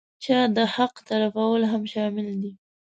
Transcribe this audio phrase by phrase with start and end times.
[0.23, 2.51] چا د حق تلفول هم شامل دي.